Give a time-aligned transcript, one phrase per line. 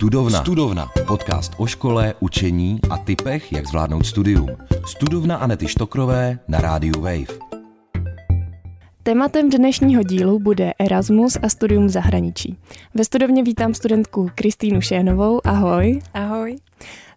[0.00, 0.40] Studovna.
[0.40, 0.84] Studovna.
[1.06, 4.48] Podcast o škole, učení a typech, jak zvládnout studium.
[4.86, 7.59] Studovna Anety Štokrové na rádiu Wave.
[9.02, 12.56] Tématem dnešního dílu bude Erasmus a studium v zahraničí.
[12.94, 15.40] Ve studovně vítám studentku Kristýnu Šénovou.
[15.44, 16.00] Ahoj.
[16.14, 16.56] Ahoj.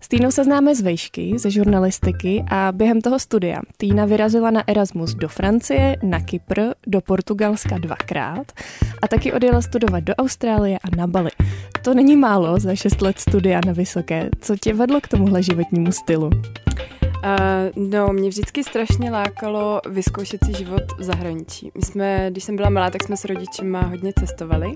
[0.01, 4.69] S Týnou se známe z vejšky, ze žurnalistiky a během toho studia Týna vyrazila na
[4.69, 8.51] Erasmus do Francie, na Kypr, do Portugalska dvakrát
[9.01, 11.29] a taky odjela studovat do Austrálie a na Bali.
[11.81, 14.29] To není málo za šest let studia na vysoké.
[14.39, 16.29] Co tě vedlo k tomuhle životnímu stylu?
[17.23, 21.71] Uh, no, mě vždycky strašně lákalo vyzkoušet si život v zahraničí.
[21.75, 24.75] My jsme, když jsem byla malá, tak jsme s rodičima hodně cestovali,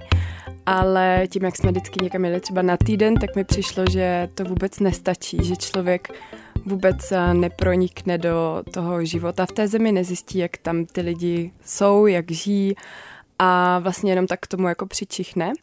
[0.66, 4.44] ale tím, jak jsme vždycky někam jeli třeba na týden, tak mi přišlo, že to
[4.44, 6.08] vůbec nestačí, že člověk
[6.66, 12.32] vůbec nepronikne do toho života v té zemi, nezjistí, jak tam ty lidi jsou, jak
[12.32, 12.76] žijí
[13.40, 15.54] a vlastně jenom tak k tomu jako přičichne.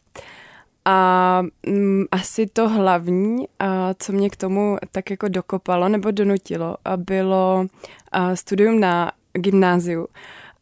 [0.85, 6.77] A mm, asi to hlavní, a co mě k tomu tak jako dokopalo nebo donutilo,
[6.85, 7.65] a bylo
[8.11, 10.07] a studium na gymnáziu,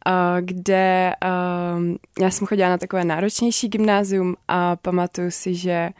[0.06, 1.28] a kde a,
[2.20, 5.90] já jsem chodila na takové náročnější gymnázium a pamatuju si, že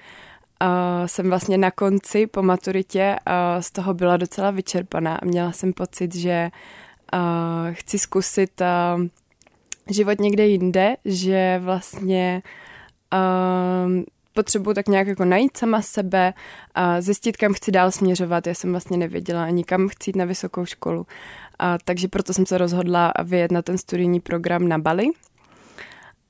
[0.61, 5.17] a, jsem vlastně na konci po maturitě a, z toho byla docela vyčerpaná.
[5.17, 6.51] A měla jsem pocit, že
[7.13, 8.99] a, chci zkusit a,
[9.91, 12.43] život někde jinde, že vlastně
[13.87, 16.35] um, potřebuji tak nějak jako najít sama sebe
[16.75, 18.47] a zjistit, kam chci dál směřovat.
[18.47, 21.07] Já jsem vlastně nevěděla ani kam chci jít na vysokou školu.
[21.59, 25.07] A, takže proto jsem se rozhodla vyjet na ten studijní program na Bali.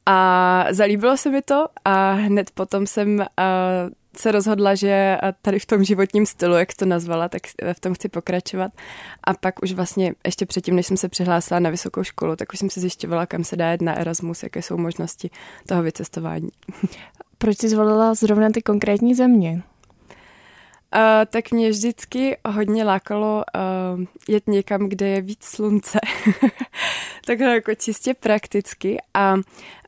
[0.07, 3.25] A zalíbilo se mi to a hned potom jsem
[4.17, 8.09] se rozhodla, že tady v tom životním stylu, jak to nazvala, tak v tom chci
[8.09, 8.73] pokračovat.
[9.25, 12.59] A pak už vlastně ještě předtím, než jsem se přihlásila na vysokou školu, tak už
[12.59, 15.31] jsem se zjišťovala, kam se dá jít na Erasmus, jaké jsou možnosti
[15.69, 16.49] toho vycestování.
[17.45, 19.53] Proč jsi zvolila zrovna ty konkrétní země?
[19.53, 21.01] Uh,
[21.31, 23.45] tak mě vždycky hodně lákalo
[23.97, 25.99] uh, jet někam, kde je víc slunce.
[27.27, 29.35] Takhle jako čistě prakticky a,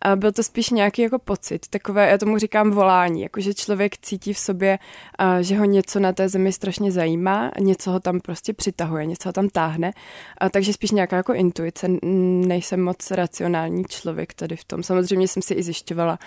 [0.02, 3.98] a byl to spíš nějaký jako pocit, takové, já tomu říkám volání, jako že člověk
[3.98, 4.78] cítí v sobě,
[5.20, 9.28] uh, že ho něco na té zemi strašně zajímá, něco ho tam prostě přitahuje, něco
[9.28, 9.92] ho tam táhne,
[10.42, 11.88] uh, takže spíš nějaká jako intuice,
[12.46, 14.82] nejsem moc racionální člověk tady v tom.
[14.82, 16.18] Samozřejmě jsem si i zjišťovala,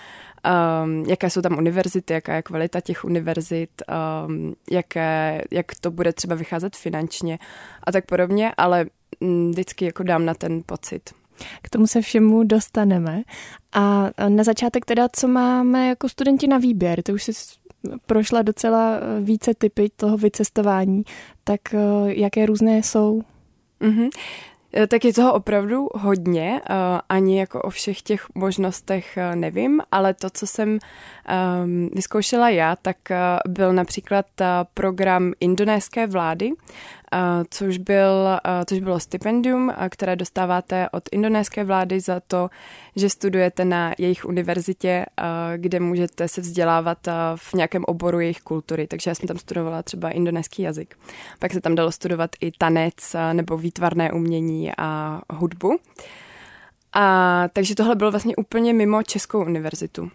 [0.82, 3.82] um, jaké jsou tam univerzity, jaká je kvalita těch univerzit,
[4.26, 7.38] um, jaké, jak to bude třeba vycházet finančně
[7.84, 8.86] a tak podobně, ale
[9.20, 11.19] mm, vždycky jako dám na ten pocit.
[11.62, 13.22] K tomu se všemu dostaneme.
[13.72, 17.02] A na začátek teda, co máme jako studenti na výběr?
[17.02, 17.32] Ty už jsi
[18.06, 21.02] prošla docela eh, více typy toho vycestování,
[21.44, 23.22] tak eh, jaké různé jsou?
[23.80, 24.10] Mm-hmm.
[24.88, 26.60] Tak je toho opravdu hodně,
[27.08, 30.78] ani jako o všech těch možnostech nevím, ale to, co jsem
[31.26, 32.96] ehm, vyzkoušela já, tak
[33.48, 34.26] byl například
[34.74, 36.50] program indonéské vlády,
[37.50, 42.50] což, byl, což bylo stipendium, které dostáváte od indonéské vlády za to,
[42.96, 45.06] že studujete na jejich univerzitě,
[45.56, 46.98] kde můžete se vzdělávat
[47.36, 48.86] v nějakém oboru jejich kultury.
[48.86, 50.98] Takže já jsem tam studovala třeba indonéský jazyk.
[51.38, 55.78] Pak se tam dalo studovat i tanec nebo výtvarné umění a hudbu.
[56.92, 60.10] A takže tohle bylo vlastně úplně mimo Českou univerzitu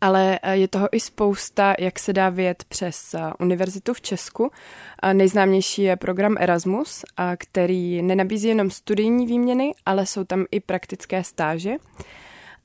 [0.00, 4.50] ale eh, je toho i spousta, jak se dá vědět přes eh, univerzitu v Česku.
[5.12, 7.04] Nejznámější je program Erasmus,
[7.38, 11.70] který nenabízí jenom studijní výměny, ale jsou tam i praktické stáže.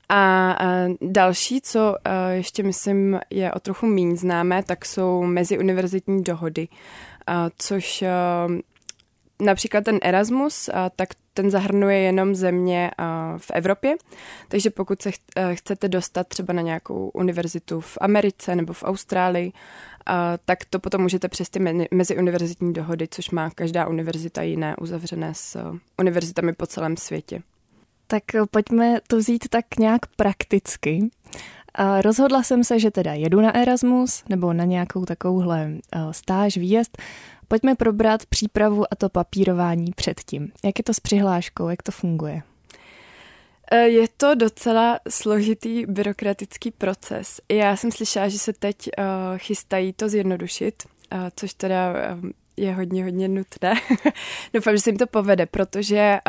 [0.10, 0.56] A
[1.02, 6.68] další, co eh, ještě myslím je o trochu méně známé, tak jsou meziuniverzitní dohody,
[7.58, 8.04] což
[9.42, 12.92] například ten Erasmus, tak ten zahrnuje jenom země
[13.38, 13.96] v Evropě,
[14.48, 15.12] takže pokud se
[15.54, 19.52] chcete dostat třeba na nějakou univerzitu v Americe nebo v Austrálii,
[20.46, 21.60] tak to potom můžete přes ty
[21.92, 27.42] meziuniverzitní dohody, což má každá univerzita jiné uzavřené s univerzitami po celém světě.
[28.08, 31.10] Tak pojďme to vzít tak nějak prakticky.
[32.02, 35.72] Rozhodla jsem se, že teda jedu na Erasmus nebo na nějakou takovouhle
[36.12, 37.02] stáž, výjezd.
[37.48, 40.52] Pojďme probrat přípravu a to papírování předtím.
[40.64, 42.42] Jak je to s přihláškou, jak to funguje?
[43.72, 47.42] E, je to docela složitý byrokratický proces.
[47.52, 49.04] Já jsem slyšela, že se teď uh,
[49.38, 51.94] chystají to zjednodušit, uh, což teda
[52.58, 53.74] je hodně, hodně nutné.
[54.54, 56.20] Doufám, že se jim to povede, protože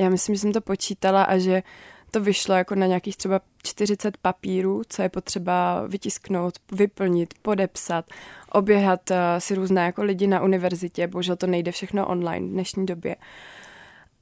[0.00, 1.62] já myslím, že jsem to počítala a že
[2.10, 8.04] to vyšlo jako na nějakých třeba 40 papírů, co je potřeba vytisknout, vyplnit, podepsat,
[8.52, 12.86] oběhat uh, si různé jako lidi na univerzitě, bohužel to nejde všechno online v dnešní
[12.86, 13.16] době.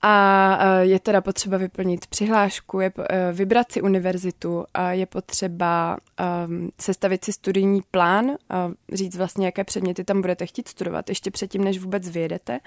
[0.03, 5.99] A e, je teda potřeba vyplnit přihlášku, je, e, vybrat si univerzitu, a je potřeba
[6.47, 11.31] um, sestavit si studijní plán, a říct vlastně, jaké předměty tam budete chtít studovat, ještě
[11.31, 12.61] předtím, než vůbec vyjedete.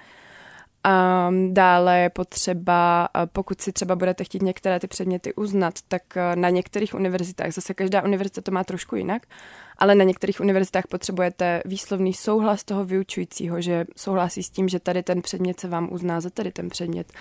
[0.83, 6.01] A dále je potřeba, pokud si třeba budete chtít některé ty předměty uznat, tak
[6.35, 9.25] na některých univerzitách, zase každá univerzita to má trošku jinak,
[9.77, 15.03] ale na některých univerzitách potřebujete výslovný souhlas toho vyučujícího, že souhlasí s tím, že tady
[15.03, 17.13] ten předmět se vám uzná za tady ten předmět.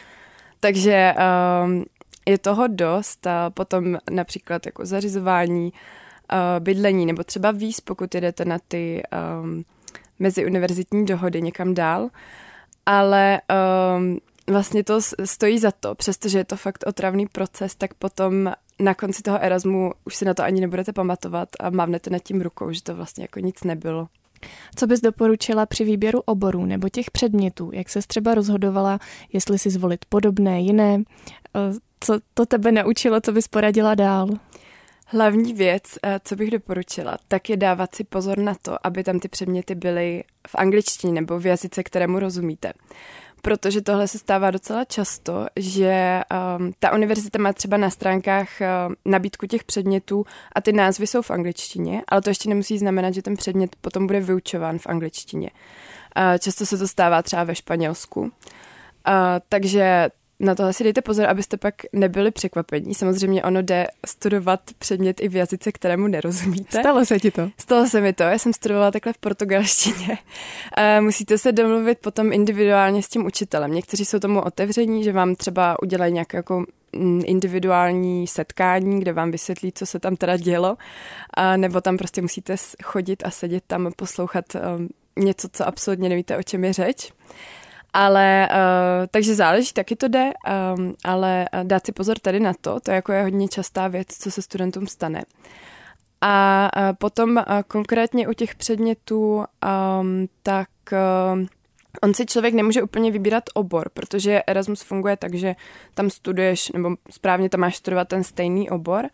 [0.60, 1.14] Takže
[1.64, 1.84] um,
[2.26, 3.26] je toho dost.
[3.26, 9.02] A potom například jako zařizování, uh, bydlení nebo třeba víc, pokud jdete na ty
[9.43, 9.64] um,
[10.19, 12.10] meziuniverzitní dohody někam dál.
[12.90, 13.40] Ale
[13.96, 14.19] um,
[14.50, 19.23] vlastně to stojí za to, přestože je to fakt otravný proces, tak potom na konci
[19.23, 22.82] toho Erasmu už si na to ani nebudete pamatovat a mávnete nad tím rukou, že
[22.82, 24.08] to vlastně jako nic nebylo.
[24.76, 27.70] Co bys doporučila při výběru oborů nebo těch předmětů?
[27.75, 28.99] Jak se třeba rozhodovala,
[29.32, 31.02] jestli si zvolit podobné, jiné?
[31.56, 34.29] Eh, co to tebe naučilo, co bys poradila dál?
[35.10, 39.20] Hlavní věc, eh, co bych doporučila, tak je dávat si pozor na to, aby tam
[39.20, 42.72] ty předměty byly v angličtině nebo v jazyce, kterému rozumíte
[43.43, 46.20] protože tohle se stává docela často, že
[46.58, 51.22] um, ta univerzita má třeba na stránkách uh, nabídku těch předmětů a ty názvy jsou
[51.22, 55.50] v angličtině, ale to ještě nemusí znamenat, že ten předmět potom bude vyučován v angličtině.
[55.50, 58.20] Uh, často se to stává třeba ve Španělsku.
[58.20, 58.31] Uh,
[59.49, 60.08] takže
[60.40, 62.94] na to asi dejte pozor, abyste pak nebyli překvapení.
[62.94, 66.81] Samozřejmě ono jde studovat předmět i v jazyce, kterému nerozumíte.
[66.81, 67.50] Stalo se ti to?
[67.58, 70.19] Stalo se mi to, já jsem studovala takhle v portugalštině.
[71.00, 73.73] Musíte se domluvit potom individuálně s tím učitelem.
[73.73, 79.31] Někteří jsou tomu otevření, že vám třeba udělají nějaké jako mm, individuální setkání, kde vám
[79.31, 80.76] vysvětlí, co se tam teda dělo,
[81.34, 84.88] a nebo tam prostě musíte chodit a sedět tam a poslouchat um,
[85.19, 87.12] něco, co absolutně nevíte, o čem je řeč.
[87.98, 90.30] Ale, uh, takže záleží, taky to jde,
[90.76, 94.30] um, ale dát si pozor tady na to, to jako je hodně častá věc, co
[94.30, 95.22] se studentům stane.
[96.20, 101.46] A uh, potom uh, konkrétně u těch předmětů, um, tak uh,
[102.02, 105.54] on si člověk nemůže úplně vybírat obor, protože Erasmus funguje tak, že
[105.94, 109.08] tam studuješ, nebo správně tam máš studovat ten stejný obor,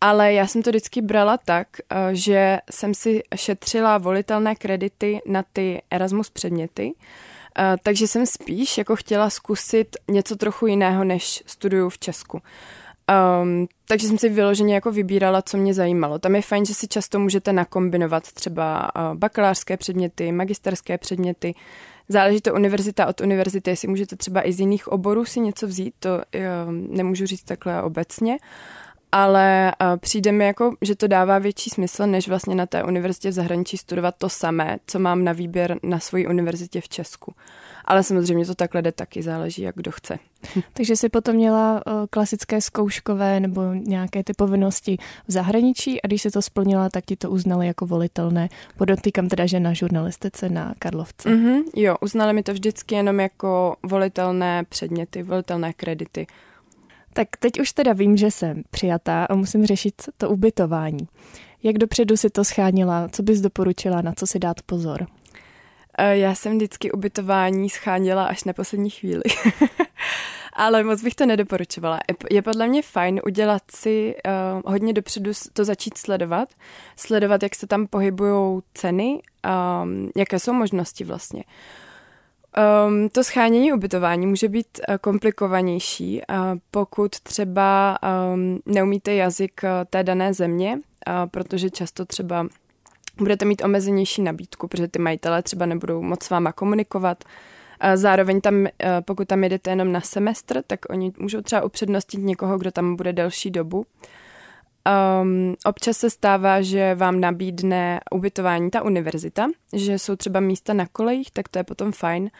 [0.00, 1.68] ale já jsem to vždycky brala tak,
[2.12, 7.33] že jsem si šetřila volitelné kredity na ty Erasmus předměty, Uh,
[7.82, 12.42] takže jsem spíš jako chtěla zkusit něco trochu jiného, než studuju v Česku.
[13.42, 16.18] Um, takže jsem si vyloženě jako vybírala, co mě zajímalo.
[16.18, 21.54] Tam je fajn, že si často můžete nakombinovat třeba uh, bakalářské předměty, magisterské předměty.
[22.08, 25.94] Záleží to univerzita od univerzity, jestli můžete třeba i z jiných oborů si něco vzít,
[25.98, 28.38] to uh, nemůžu říct takhle obecně
[29.14, 33.30] ale uh, přijde mi jako, že to dává větší smysl, než vlastně na té univerzitě
[33.30, 37.34] v zahraničí studovat to samé, co mám na výběr na své univerzitě v Česku.
[37.84, 40.18] Ale samozřejmě to takhle jde taky, záleží, jak kdo chce.
[40.72, 46.22] Takže jsi potom měla uh, klasické zkouškové nebo nějaké ty povinnosti v zahraničí a když
[46.22, 48.48] se to splnila, tak ti to uznali jako volitelné.
[48.76, 51.28] Podotýkám teda, že na žurnalistice na Karlovce.
[51.28, 56.26] Mm-hmm, jo, uznali mi to vždycky jenom jako volitelné předměty, volitelné kredity.
[57.14, 61.08] Tak teď už teda vím, že jsem přijatá a musím řešit to ubytování.
[61.62, 63.08] Jak dopředu si to schánila?
[63.08, 64.02] Co bys doporučila?
[64.02, 65.06] Na co si dát pozor?
[65.98, 69.22] Eh, já jsem vždycky ubytování schánila až na poslední chvíli.
[70.52, 72.00] Ale moc bych to nedoporučovala.
[72.30, 74.14] Je podle mě fajn udělat si
[74.64, 76.48] uh, hodně dopředu to začít sledovat.
[76.96, 79.22] Sledovat, jak se tam pohybují ceny,
[79.82, 81.42] um, jaké jsou možnosti vlastně.
[82.86, 86.36] Um, to schánění ubytování může být uh, komplikovanější, uh,
[86.70, 87.98] pokud třeba
[88.34, 92.46] um, neumíte jazyk uh, té dané země, uh, protože často třeba
[93.16, 97.24] budete mít omezenější nabídku, protože ty majitelé třeba nebudou moc s váma komunikovat.
[97.24, 98.66] Uh, zároveň tam, uh,
[99.00, 103.12] pokud tam jedete jenom na semestr, tak oni můžou třeba upřednostnit někoho, kdo tam bude
[103.12, 103.86] delší dobu.
[105.22, 110.86] Um, občas se stává, že vám nabídne ubytování ta univerzita, že jsou třeba místa na
[110.86, 112.30] kolejích, tak to je potom fajn,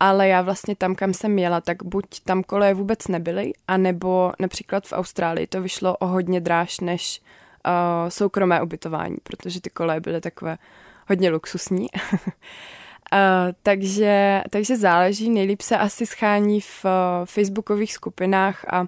[0.00, 4.86] ale já vlastně tam, kam jsem jela, tak buď tam koleje vůbec nebyly, anebo například
[4.86, 7.20] v Austrálii to vyšlo o hodně dráž než
[7.66, 10.58] uh, soukromé ubytování, protože ty koleje byly takové
[11.08, 11.88] hodně luxusní.
[12.12, 12.18] uh,
[13.62, 16.90] takže, takže záleží, nejlíp se asi schání v uh,
[17.24, 18.86] facebookových skupinách a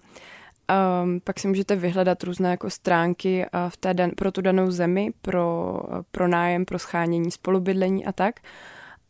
[1.03, 4.71] Um, pak si můžete vyhledat různé jako stránky uh, v té dan- pro tu danou
[4.71, 8.35] zemi, pro, uh, pro nájem, pro schánění, spolubydlení a tak.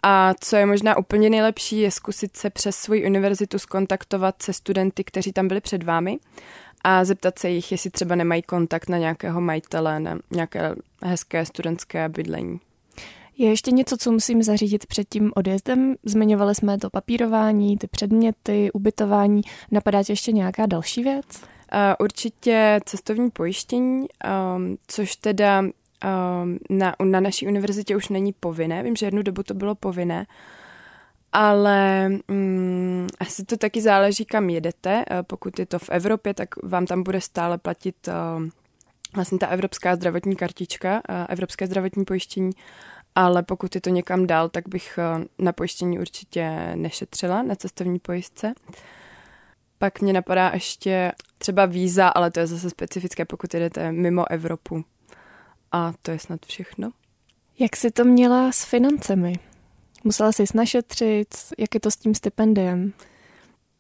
[0.03, 5.05] A co je možná úplně nejlepší, je zkusit se přes svoji univerzitu skontaktovat se studenty,
[5.05, 6.19] kteří tam byli před vámi
[6.85, 10.75] a zeptat se jich, jestli třeba nemají kontakt na nějakého majitele, na nějaké
[11.05, 12.61] hezké studentské bydlení.
[13.41, 15.95] Je ještě něco, co musím zařídit před tím odjezdem?
[16.05, 19.43] Zmiňovali jsme to papírování, ty předměty, ubytování.
[19.71, 21.27] Napadá tě ještě nějaká další věc?
[21.43, 24.07] Uh, určitě cestovní pojištění,
[24.57, 25.71] um, což teda um,
[26.71, 28.83] na, na naší univerzitě už není povinné.
[28.83, 30.27] Vím, že jednu dobu to bylo povinné,
[31.33, 34.97] ale um, asi to taky záleží, kam jedete.
[34.97, 38.49] Uh, pokud je to v Evropě, tak vám tam bude stále platit uh,
[39.15, 42.51] vlastně ta evropská zdravotní kartička, uh, evropské zdravotní pojištění
[43.15, 47.99] ale pokud je to někam dál, tak bych eh, na pojištění určitě nešetřila, na cestovní
[47.99, 48.55] pojistce.
[49.79, 54.85] Pak mě napadá ještě třeba víza, ale to je zase specifické, pokud jdete mimo Evropu.
[55.73, 56.91] A to je snad všechno.
[57.59, 59.33] Jak jsi to měla s financemi?
[60.05, 61.35] Musela jsi našetřit?
[61.59, 62.93] Jak je to s tím stipendiem?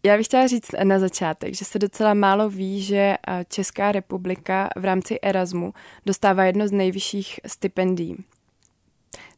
[0.02, 4.68] Já bych chtěla říct na začátek, že se docela málo ví, že eh, Česká republika
[4.76, 5.72] v rámci Erasmu
[6.06, 8.16] dostává jedno z nejvyšších stipendií.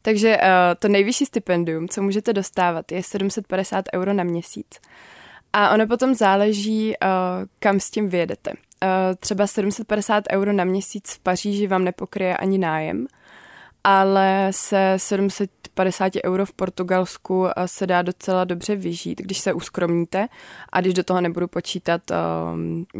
[0.01, 0.43] Takže uh,
[0.79, 4.67] to nejvyšší stipendium, co můžete dostávat, je 750 euro na měsíc.
[5.53, 7.07] A ono potom záleží, uh,
[7.59, 8.51] kam s tím vyjedete.
[8.51, 8.57] Uh,
[9.19, 13.07] třeba 750 euro na měsíc v Paříži vám nepokryje ani nájem,
[13.83, 20.27] ale se 750 euro v Portugalsku se dá docela dobře vyžít, když se uskromníte
[20.71, 22.17] a když do toho nebudu počítat uh,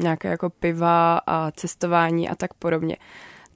[0.01, 2.97] nějaké jako piva a cestování a tak podobně.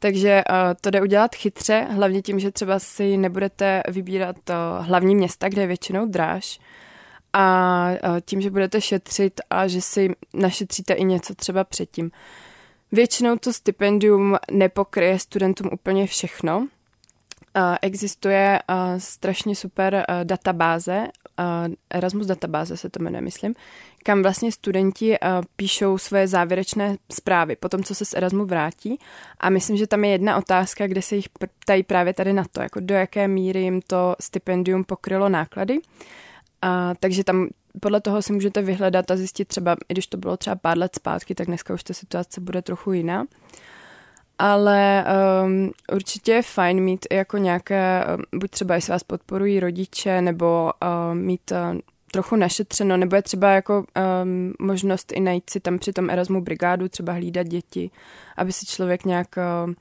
[0.05, 5.15] Takže uh, to jde udělat chytře, hlavně tím, že třeba si nebudete vybírat uh, hlavní
[5.15, 6.59] města, kde je většinou dráž,
[7.33, 12.11] a uh, tím, že budete šetřit a že si našetříte i něco třeba předtím.
[12.91, 16.67] Většinou to stipendium nepokryje studentům úplně všechno.
[17.81, 18.59] Existuje
[18.97, 21.07] strašně super databáze,
[21.89, 23.55] Erasmus databáze se to jmenuje, myslím,
[24.03, 28.99] kam vlastně studenti uh, píšou své závěrečné zprávy po tom, co se z Erasmu vrátí.
[29.39, 32.61] A myslím, že tam je jedna otázka, kde se jich ptají právě tady na to,
[32.61, 35.73] jako do jaké míry jim to stipendium pokrylo náklady.
[35.73, 35.81] Uh,
[36.99, 37.47] takže tam
[37.79, 40.95] podle toho si můžete vyhledat a zjistit třeba, i když to bylo třeba pár let
[40.95, 43.25] zpátky, tak dneska už ta situace bude trochu jiná.
[44.39, 45.05] Ale
[45.43, 51.15] um, určitě je fajn mít jako nějaké, buď třeba jestli vás podporují rodiče, nebo uh,
[51.15, 51.79] mít uh,
[52.11, 53.85] trochu našetřeno, nebo je třeba jako
[54.23, 57.91] um, možnost i najít si tam při tom Erasmu brigádu, třeba hlídat děti,
[58.37, 59.27] aby si člověk nějak
[59.67, 59.73] uh,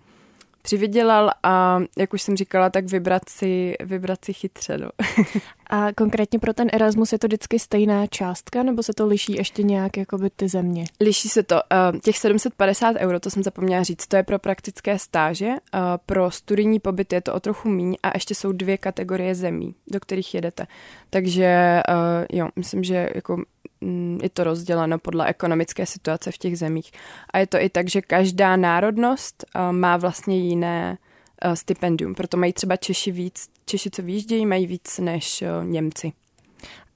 [0.64, 4.78] přivydělal a, jak už jsem říkala, tak vybrat si, vybrat si chytře.
[4.78, 4.88] No.
[5.70, 9.62] a konkrétně pro ten Erasmus je to vždycky stejná částka, nebo se to liší ještě
[9.62, 10.84] nějak jakoby ty země?
[11.00, 11.54] Liší se to.
[11.54, 15.46] Uh, těch 750 euro, to jsem zapomněla říct, to je pro praktické stáže.
[15.46, 19.74] Uh, pro studijní pobyt je to o trochu míň a ještě jsou dvě kategorie zemí,
[19.86, 20.66] do kterých jedete.
[21.10, 23.42] Takže uh, jo, myslím, že jako
[24.22, 26.90] je to rozděleno podle ekonomické situace v těch zemích.
[27.30, 30.98] A je to i tak, že každá národnost eh, má vlastně jiné
[31.42, 32.14] eh, stipendium.
[32.14, 36.12] Proto mají třeba Češi víc, Češi, co výjíždějí, mají víc než eh, Němci.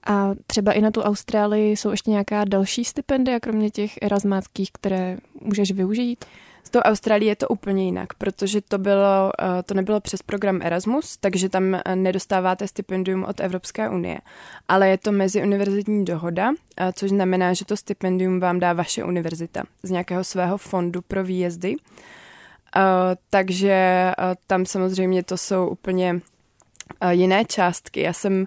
[0.06, 5.16] A třeba i na tu Austrálii jsou ještě nějaká další stipendia, kromě těch erasmáckých, které
[5.40, 6.24] můžeš využít?
[6.64, 10.60] S tou Austrálií je to úplně jinak, protože to, bylo, eh, to nebylo přes program
[10.62, 14.18] Erasmus, takže tam eh, nedostáváte stipendium od Evropské unie,
[14.68, 19.62] ale je to meziuniverzitní dohoda, eh, což znamená, že to stipendium vám dá vaše univerzita
[19.82, 21.76] z nějakého svého fondu pro výjezdy.
[23.30, 24.12] Takže
[24.46, 26.20] tam samozřejmě to jsou úplně
[27.10, 28.00] jiné částky.
[28.00, 28.46] Já jsem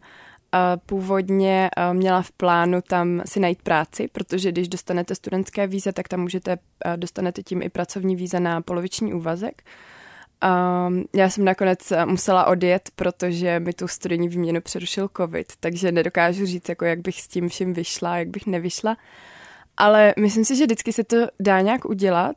[0.85, 6.19] původně měla v plánu tam si najít práci, protože když dostanete studentské víze, tak tam
[6.19, 6.57] můžete,
[6.95, 9.63] dostanete tím i pracovní víze na poloviční úvazek.
[11.15, 16.69] Já jsem nakonec musela odjet, protože mi tu studijní výměnu přerušil covid, takže nedokážu říct,
[16.69, 18.97] jako jak bych s tím vším vyšla, jak bych nevyšla.
[19.77, 22.35] Ale myslím si, že vždycky se to dá nějak udělat.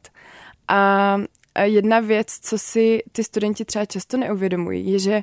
[0.69, 1.17] A
[1.63, 5.23] jedna věc, co si ty studenti třeba často neuvědomují, je, že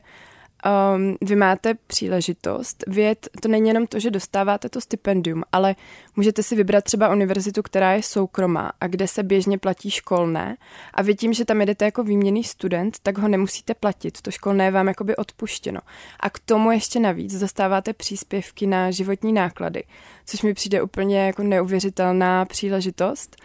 [0.65, 5.75] um, vy máte příležitost vědět, to není jenom to, že dostáváte to stipendium, ale
[6.15, 10.57] můžete si vybrat třeba univerzitu, která je soukromá a kde se běžně platí školné
[10.93, 14.65] a vy tím, že tam jedete jako výměný student, tak ho nemusíte platit, to školné
[14.65, 15.79] je vám jakoby odpuštěno.
[16.19, 19.83] A k tomu ještě navíc dostáváte příspěvky na životní náklady,
[20.25, 23.35] což mi přijde úplně jako neuvěřitelná příležitost.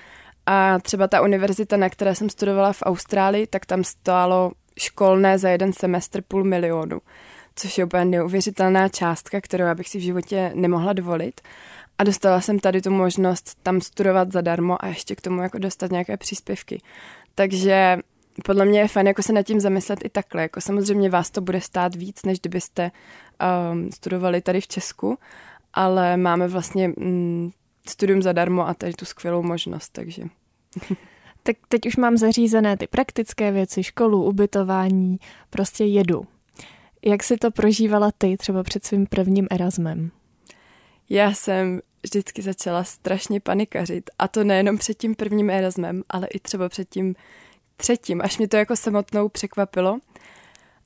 [0.47, 5.49] A třeba ta univerzita, na které jsem studovala v Austrálii, tak tam stálo školné za
[5.49, 7.00] jeden semestr půl milionu,
[7.56, 11.40] což je úplně neuvěřitelná částka, kterou já bych si v životě nemohla dovolit.
[11.99, 15.90] A dostala jsem tady tu možnost tam studovat zadarmo a ještě k tomu jako dostat
[15.90, 16.83] nějaké příspěvky.
[17.35, 17.99] Takže
[18.45, 20.42] podle mě je fajn jako se nad tím zamyslet i takhle.
[20.42, 22.90] Jako samozřejmě vás to bude stát víc, než kdybyste
[23.73, 25.18] um, studovali tady v Česku,
[25.75, 27.52] ale máme vlastně um,
[27.88, 30.23] studium zadarmo a tady tu skvělou možnost, takže...
[31.47, 35.19] tak teď už mám zařízené ty praktické věci, školu, ubytování,
[35.50, 36.26] prostě jedu.
[37.05, 40.11] Jak si to prožívala ty třeba před svým prvním Erasmem?
[41.11, 44.11] Já jsem vždycky začala strašně panikařit.
[44.19, 47.15] A to nejenom před tím prvním Erasmem, ale i třeba před tím
[47.76, 48.21] třetím.
[48.25, 49.99] Až mě to jako samotnou překvapilo.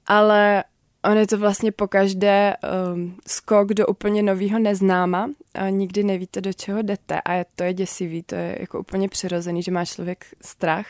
[0.07, 0.64] Ale
[1.04, 2.57] on je to vlastně po každé
[2.92, 7.64] um, skok do úplně nového neznáma a nikdy nevíte, do čeho jdete a je, to
[7.64, 10.87] je děsivý, to je jako úplně přirozený, že má člověk strach.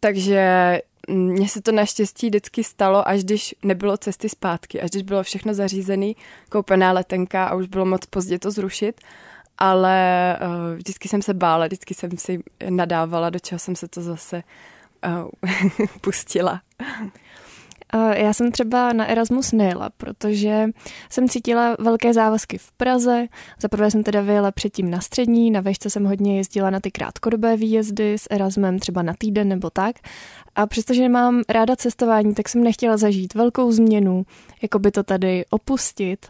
[0.00, 5.22] Takže mně se to naštěstí vždycky stalo, až když nebylo cesty zpátky, až když bylo
[5.22, 6.12] všechno zařízené,
[6.50, 9.00] koupená letenka a už bylo moc pozdě to zrušit.
[9.58, 14.02] Ale uh, vždycky jsem se bála, vždycky jsem si nadávala, do čeho jsem se to
[14.02, 14.42] zase
[15.06, 16.60] uh, pustila.
[18.14, 20.66] Já jsem třeba na Erasmus nejela, protože
[21.10, 23.26] jsem cítila velké závazky v Praze.
[23.60, 26.90] Za prvé jsem teda vyjela předtím na střední, na vešce jsem hodně jezdila na ty
[26.90, 29.96] krátkodobé výjezdy s Erasmem třeba na týden nebo tak.
[30.54, 34.26] A přestože mám ráda cestování, tak jsem nechtěla zažít velkou změnu,
[34.62, 36.26] jako by to tady opustit.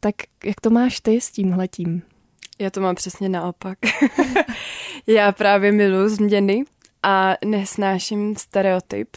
[0.00, 0.14] Tak
[0.44, 2.02] jak to máš ty s tímhletím?
[2.58, 3.78] Já to mám přesně naopak.
[5.06, 6.64] Já právě miluji změny
[7.02, 9.08] a nesnáším stereotyp.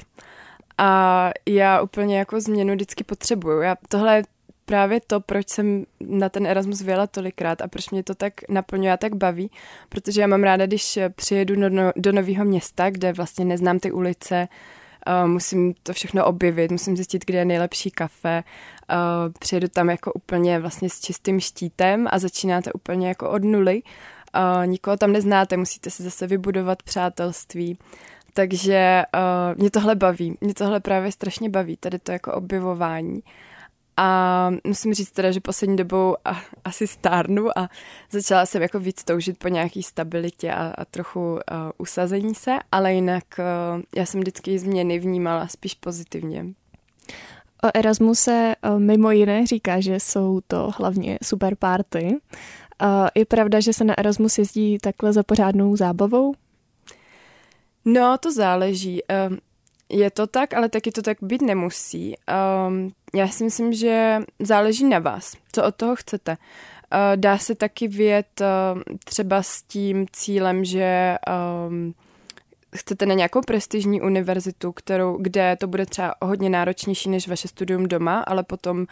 [0.77, 3.61] A já úplně jako změnu vždycky potřebuju.
[3.61, 4.23] Já, tohle je
[4.65, 8.93] právě to, proč jsem na ten Erasmus vyjela tolikrát a proč mě to tak naplňuje
[8.93, 9.51] a tak baví,
[9.89, 13.91] protože já mám ráda, když přijedu do, no, do nového města, kde vlastně neznám ty
[13.91, 14.47] ulice,
[15.07, 18.43] uh, musím to všechno objevit, musím zjistit, kde je nejlepší kafe,
[18.91, 23.81] uh, přijedu tam jako úplně vlastně s čistým štítem a začínáte úplně jako od nuly,
[24.35, 27.77] uh, nikoho tam neznáte, musíte si zase vybudovat přátelství,
[28.33, 33.23] takže uh, mě tohle baví, mě tohle právě strašně baví, tady to jako objevování.
[33.97, 37.69] A musím říct teda, že poslední dobou a, asi stárnu a
[38.11, 41.39] začala jsem jako víc toužit po nějaký stabilitě a, a trochu uh,
[41.77, 46.45] usazení se, ale jinak uh, já jsem vždycky změny vnímala spíš pozitivně.
[47.63, 52.17] O Erasmuse mimo jiné říká, že jsou to hlavně super party.
[53.15, 56.33] Je pravda, že se na Erasmus jezdí takhle za pořádnou zábavou?
[57.85, 59.01] No, to záleží.
[59.29, 59.37] Um,
[59.89, 62.15] je to tak, ale taky to tak být nemusí.
[62.67, 66.31] Um, já si myslím, že záleží na vás, co od toho chcete.
[66.31, 66.37] Uh,
[67.15, 67.87] dá se taky
[68.41, 71.17] uh, třeba s tím cílem, že
[72.75, 77.87] chcete na nějakou prestižní univerzitu, kterou, kde to bude třeba hodně náročnější než vaše studium
[77.87, 78.85] doma, ale potom uh,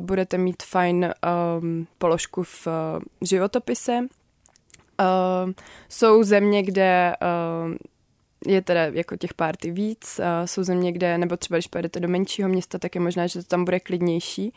[0.00, 1.14] budete mít fajn
[1.60, 2.72] um, položku v uh,
[3.20, 3.98] životopise.
[3.98, 5.52] Uh,
[5.88, 7.74] jsou země, kde uh,
[8.46, 12.48] je teda jako těch párty víc, jsou země, kde, nebo třeba když pojedete do menšího
[12.48, 14.52] města, tak je možná, že to tam bude klidnější.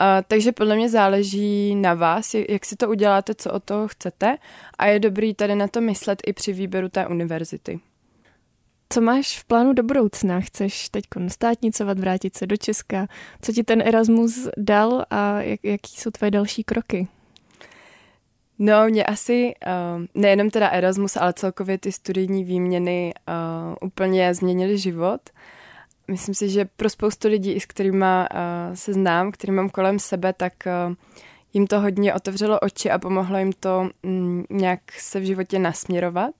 [0.00, 4.36] Uh, takže podle mě záleží na vás, jak si to uděláte, co od toho chcete
[4.78, 7.80] a je dobrý tady na to myslet i při výběru té univerzity.
[8.92, 10.40] Co máš v plánu do budoucna?
[10.40, 13.06] Chceš teď státnicovat, vrátit se do Česka?
[13.42, 17.08] Co ti ten Erasmus dal a jak, jaký jsou tvoje další kroky?
[18.58, 24.78] No, mě asi uh, nejenom teda Erasmus, ale celkově ty studijní výměny uh, úplně změnily
[24.78, 25.20] život.
[26.08, 30.32] Myslím si, že pro spoustu lidí, s kterými uh, se znám, který mám kolem sebe,
[30.32, 30.94] tak uh,
[31.52, 36.34] jim to hodně otevřelo oči a pomohlo jim to um, nějak se v životě nasměrovat,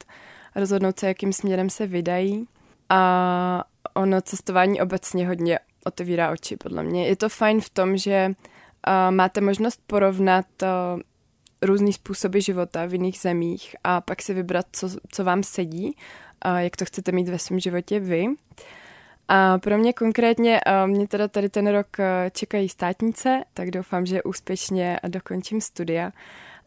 [0.54, 2.46] rozhodnout se, jakým směrem se vydají.
[2.88, 7.06] A ono cestování obecně hodně otevírá oči, podle mě.
[7.06, 11.00] Je to fajn v tom, že uh, máte možnost porovnat uh,
[11.62, 15.96] různý způsoby života v jiných zemích a pak si vybrat, co, co vám sedí,
[16.42, 18.26] a jak to chcete mít ve svém životě vy.
[19.28, 21.86] A pro mě konkrétně, mě teda tady ten rok
[22.32, 26.12] čekají státnice, tak doufám, že úspěšně dokončím studia,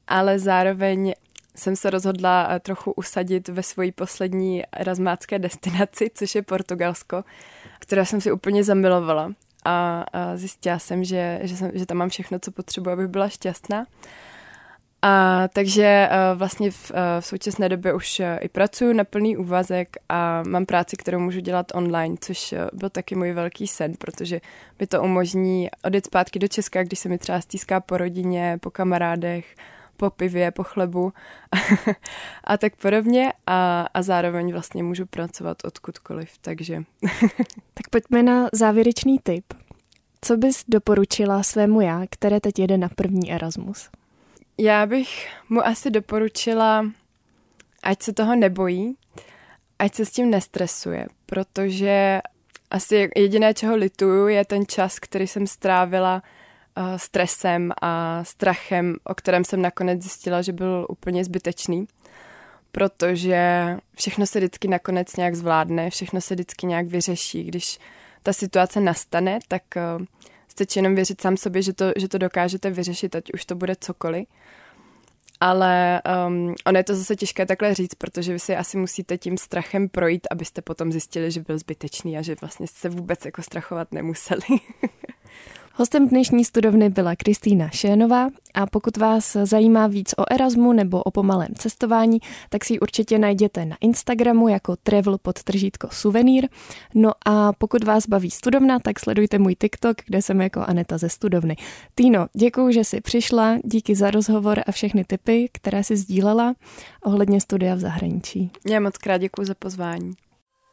[0.07, 1.13] ale zároveň
[1.55, 7.23] jsem se rozhodla trochu usadit ve svojí poslední razmácké destinaci, což je Portugalsko,
[7.79, 9.33] která jsem si úplně zamilovala.
[9.65, 13.29] A, a zjistila jsem, že, že, jsem, že tam mám všechno, co potřebuji, abych byla
[13.29, 13.85] šťastná.
[15.07, 19.37] A takže uh, vlastně v, uh, v současné době už uh, i pracuji na plný
[19.37, 23.93] úvazek a mám práci, kterou můžu dělat online, což uh, byl taky můj velký sen,
[23.97, 24.41] protože
[24.79, 28.71] mi to umožní odjet zpátky do Česka, když se mi třeba stýská po rodině, po
[28.71, 29.55] kamarádech,
[29.97, 31.13] po pivě, po chlebu
[32.43, 36.83] a tak podobně a, a zároveň vlastně můžu pracovat odkudkoliv, takže...
[37.73, 39.45] tak pojďme na závěrečný tip.
[40.21, 43.89] Co bys doporučila svému já, které teď jede na první Erasmus?
[44.57, 46.85] Já bych mu asi doporučila,
[47.83, 48.95] ať se toho nebojí,
[49.79, 52.21] ať se s tím nestresuje, protože
[52.69, 56.23] asi jediné, čeho lituju, je ten čas, který jsem strávila
[56.77, 61.87] uh, stresem a strachem, o kterém jsem nakonec zjistila, že byl úplně zbytečný,
[62.71, 63.41] protože
[63.95, 67.79] všechno se vždycky nakonec nějak zvládne, všechno se vždycky nějak vyřeší, když
[68.23, 69.63] ta situace nastane, tak
[69.99, 70.05] uh,
[70.55, 73.75] stačí jenom věřit sám sobě, že to, že to dokážete vyřešit, ať už to bude
[73.75, 74.27] cokoliv.
[75.39, 79.37] Ale um, ono je to zase těžké takhle říct, protože vy si asi musíte tím
[79.37, 83.91] strachem projít, abyste potom zjistili, že byl zbytečný a že vlastně se vůbec jako strachovat
[83.91, 84.41] nemuseli.
[85.77, 91.11] Hostem dnešní studovny byla Kristýna Šénová a pokud vás zajímá víc o Erasmu nebo o
[91.11, 96.47] pomalém cestování, tak si ji určitě najděte na Instagramu jako travel pod tržítko suvenýr.
[96.93, 101.09] No a pokud vás baví studovna, tak sledujte můj TikTok, kde jsem jako Aneta ze
[101.09, 101.55] studovny.
[101.95, 106.53] Týno, děkuji, že jsi přišla, díky za rozhovor a všechny tipy, které si sdílela
[107.03, 108.51] ohledně studia v zahraničí.
[108.69, 110.13] Já moc krát děkuji za pozvání.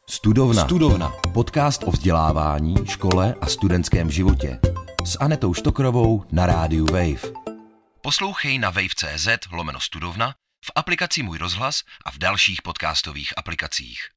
[0.09, 0.65] Studovna.
[0.65, 1.11] Studovna.
[1.33, 4.59] Podcast o vzdělávání, škole a studentském životě
[5.05, 7.35] s Anetou Štokrovou na rádiu Wave.
[8.01, 10.35] Poslouchej na wave.cz lomeno studovna,
[10.65, 14.12] v aplikaci Můj rozhlas a v dalších podcastových aplikacích.